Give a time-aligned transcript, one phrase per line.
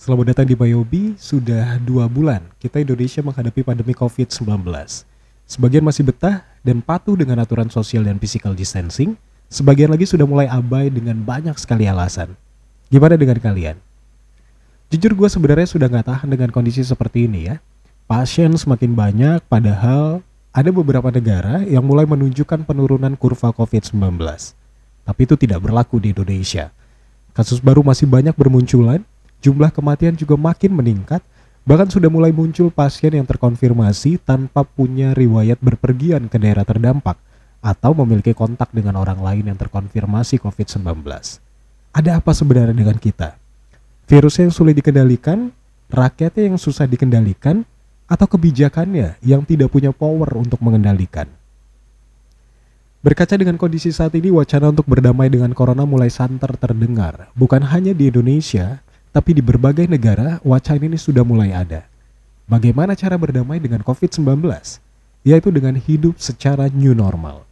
[0.00, 4.64] Selamat datang di Bayobi, sudah dua bulan kita Indonesia menghadapi pandemi COVID-19.
[5.44, 9.20] Sebagian masih betah dan patuh dengan aturan sosial dan physical distancing,
[9.52, 12.32] sebagian lagi sudah mulai abai dengan banyak sekali alasan.
[12.88, 13.76] Gimana dengan kalian?
[14.88, 17.60] Jujur gue sebenarnya sudah nggak tahan dengan kondisi seperti ini ya.
[18.08, 20.24] Pasien semakin banyak padahal
[20.56, 24.16] ada beberapa negara yang mulai menunjukkan penurunan kurva COVID-19.
[25.04, 26.72] Tapi itu tidak berlaku di Indonesia.
[27.36, 29.04] Kasus baru masih banyak bermunculan
[29.40, 31.24] jumlah kematian juga makin meningkat,
[31.64, 37.16] bahkan sudah mulai muncul pasien yang terkonfirmasi tanpa punya riwayat berpergian ke daerah terdampak
[37.60, 41.04] atau memiliki kontak dengan orang lain yang terkonfirmasi COVID-19.
[41.92, 43.36] Ada apa sebenarnya dengan kita?
[44.08, 45.52] Virusnya yang sulit dikendalikan,
[45.92, 47.62] rakyatnya yang susah dikendalikan,
[48.10, 51.30] atau kebijakannya yang tidak punya power untuk mengendalikan?
[53.00, 57.96] Berkaca dengan kondisi saat ini, wacana untuk berdamai dengan corona mulai santer terdengar, bukan hanya
[57.96, 61.86] di Indonesia, tapi di berbagai negara, wacana ini sudah mulai ada.
[62.46, 64.42] Bagaimana cara berdamai dengan COVID-19?
[65.26, 67.44] Yaitu dengan hidup secara new normal.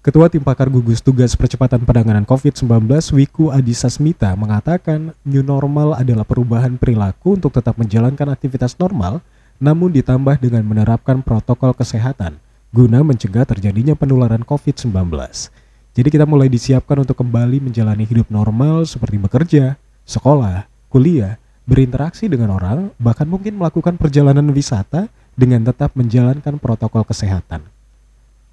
[0.00, 6.24] Ketua Tim Pakar Gugus Tugas Percepatan Penanganan COVID-19 Wiku Adhisa Smita mengatakan new normal adalah
[6.24, 9.20] perubahan perilaku untuk tetap menjalankan aktivitas normal
[9.60, 14.94] namun ditambah dengan menerapkan protokol kesehatan guna mencegah terjadinya penularan COVID-19.
[15.90, 19.74] Jadi kita mulai disiapkan untuk kembali menjalani hidup normal seperti bekerja,
[20.10, 21.38] sekolah, kuliah,
[21.70, 25.06] berinteraksi dengan orang, bahkan mungkin melakukan perjalanan wisata
[25.38, 27.62] dengan tetap menjalankan protokol kesehatan.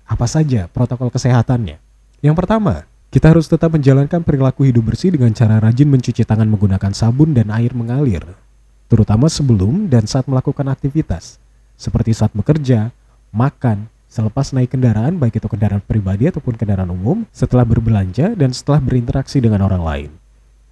[0.05, 1.81] Apa saja protokol kesehatannya?
[2.21, 6.93] Yang pertama, kita harus tetap menjalankan perilaku hidup bersih dengan cara rajin mencuci tangan menggunakan
[6.93, 8.21] sabun dan air mengalir,
[8.85, 11.41] terutama sebelum dan saat melakukan aktivitas,
[11.73, 12.93] seperti saat bekerja,
[13.33, 18.77] makan, selepas naik kendaraan baik itu kendaraan pribadi ataupun kendaraan umum, setelah berbelanja dan setelah
[18.77, 20.11] berinteraksi dengan orang lain.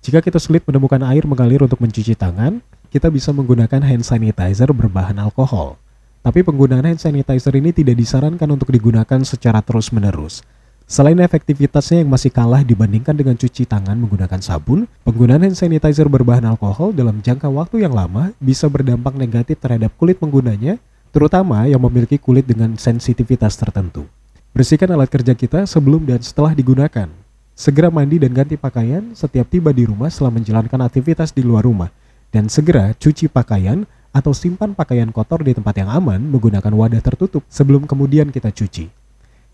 [0.06, 2.62] Jika kita sulit menemukan air mengalir untuk mencuci tangan,
[2.94, 5.82] kita bisa menggunakan hand sanitizer berbahan alkohol.
[6.22, 10.46] Tapi penggunaan hand sanitizer ini tidak disarankan untuk digunakan secara terus-menerus.
[10.86, 16.46] Selain efektivitasnya yang masih kalah dibandingkan dengan cuci tangan menggunakan sabun, penggunaan hand sanitizer berbahan
[16.54, 20.78] alkohol dalam jangka waktu yang lama bisa berdampak negatif terhadap kulit penggunanya,
[21.10, 24.06] terutama yang memiliki kulit dengan sensitivitas tertentu.
[24.54, 27.25] Bersihkan alat kerja kita sebelum dan setelah digunakan.
[27.56, 31.88] Segera mandi dan ganti pakaian setiap tiba di rumah setelah menjalankan aktivitas di luar rumah.
[32.28, 37.48] Dan segera cuci pakaian atau simpan pakaian kotor di tempat yang aman menggunakan wadah tertutup
[37.48, 38.92] sebelum kemudian kita cuci.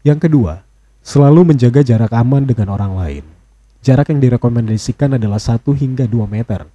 [0.01, 0.66] Yang kedua,
[1.06, 3.23] selalu menjaga jarak aman dengan orang lain.
[3.85, 6.66] Jarak yang direkomendasikan adalah 1 hingga 2 meter.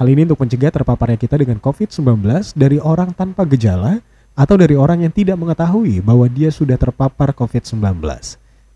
[0.00, 2.24] Hal ini untuk mencegah terpaparnya kita dengan COVID-19
[2.56, 4.00] dari orang tanpa gejala
[4.32, 8.00] atau dari orang yang tidak mengetahui bahwa dia sudah terpapar COVID-19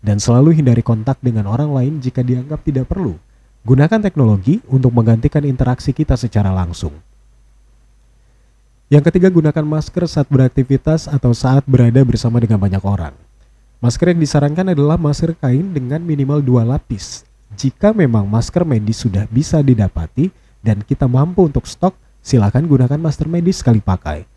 [0.05, 3.17] dan selalu hindari kontak dengan orang lain jika dianggap tidak perlu.
[3.65, 6.93] Gunakan teknologi untuk menggantikan interaksi kita secara langsung.
[8.85, 13.17] Yang ketiga, gunakan masker saat beraktivitas atau saat berada bersama dengan banyak orang.
[13.81, 17.25] Masker yang disarankan adalah masker kain dengan minimal dua lapis.
[17.57, 20.29] Jika memang masker medis sudah bisa didapati
[20.61, 24.29] dan kita mampu untuk stok, silakan gunakan masker medis sekali pakai.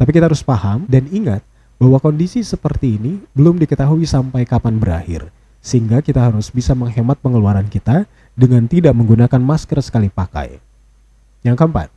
[0.00, 1.44] Tapi kita harus paham dan ingat
[1.80, 5.32] bahwa kondisi seperti ini belum diketahui sampai kapan berakhir,
[5.64, 8.04] sehingga kita harus bisa menghemat pengeluaran kita
[8.36, 10.60] dengan tidak menggunakan masker sekali pakai.
[11.40, 11.88] Yang keempat,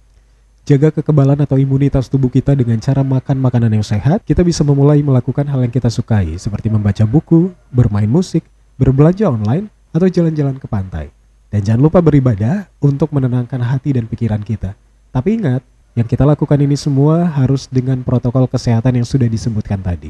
[0.63, 4.23] jaga kekebalan atau imunitas tubuh kita dengan cara makan makanan yang sehat.
[4.23, 8.47] Kita bisa memulai melakukan hal yang kita sukai, seperti membaca buku, bermain musik,
[8.79, 11.11] berbelanja online, atau jalan-jalan ke pantai.
[11.51, 14.79] Dan jangan lupa beribadah untuk menenangkan hati dan pikiran kita.
[15.11, 15.61] Tapi ingat,
[15.93, 20.09] yang kita lakukan ini semua harus dengan protokol kesehatan yang sudah disebutkan tadi.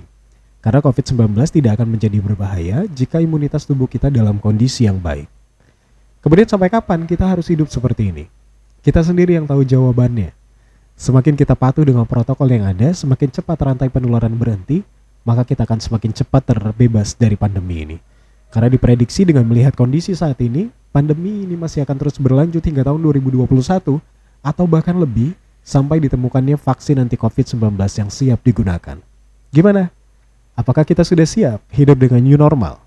[0.63, 5.27] Karena COVID-19 tidak akan menjadi berbahaya jika imunitas tubuh kita dalam kondisi yang baik.
[6.23, 8.31] Kemudian sampai kapan kita harus hidup seperti ini?
[8.79, 10.31] Kita sendiri yang tahu jawabannya.
[10.95, 14.88] Semakin kita patuh dengan protokol yang ada, semakin cepat rantai penularan berhenti,
[15.27, 17.97] maka kita akan semakin cepat terbebas dari pandemi ini.
[18.47, 23.03] Karena diprediksi dengan melihat kondisi saat ini, pandemi ini masih akan terus berlanjut hingga tahun
[23.03, 24.00] 2021
[24.44, 29.00] atau bahkan lebih sampai ditemukannya vaksin anti COVID-19 yang siap digunakan.
[29.50, 29.89] Gimana?
[30.54, 32.82] Apakah kita sudah siap hidup dengan new normal?